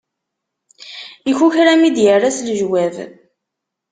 [1.31, 2.95] Ikukra mi d-yerra s lejwab.